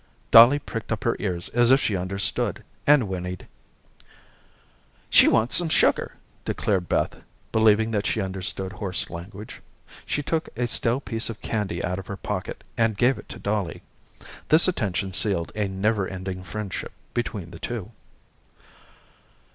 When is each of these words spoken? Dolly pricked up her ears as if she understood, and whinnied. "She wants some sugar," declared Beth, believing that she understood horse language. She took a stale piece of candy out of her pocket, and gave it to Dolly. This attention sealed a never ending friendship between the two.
Dolly 0.31 0.57
pricked 0.57 0.91
up 0.91 1.03
her 1.03 1.15
ears 1.19 1.47
as 1.49 1.69
if 1.69 1.79
she 1.79 1.95
understood, 1.95 2.63
and 2.87 3.07
whinnied. 3.07 3.45
"She 5.11 5.27
wants 5.27 5.55
some 5.55 5.69
sugar," 5.69 6.13
declared 6.43 6.89
Beth, 6.89 7.17
believing 7.51 7.91
that 7.91 8.07
she 8.07 8.19
understood 8.19 8.73
horse 8.73 9.11
language. 9.11 9.61
She 10.07 10.23
took 10.23 10.49
a 10.57 10.65
stale 10.65 11.01
piece 11.01 11.29
of 11.29 11.39
candy 11.43 11.83
out 11.85 11.99
of 11.99 12.07
her 12.07 12.17
pocket, 12.17 12.63
and 12.75 12.97
gave 12.97 13.19
it 13.19 13.29
to 13.29 13.37
Dolly. 13.37 13.83
This 14.49 14.67
attention 14.67 15.13
sealed 15.13 15.51
a 15.53 15.67
never 15.67 16.07
ending 16.07 16.43
friendship 16.43 16.93
between 17.13 17.51
the 17.51 17.59
two. 17.59 17.91